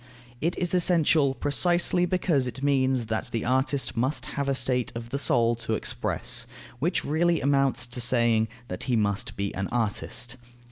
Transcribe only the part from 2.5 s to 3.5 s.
means that the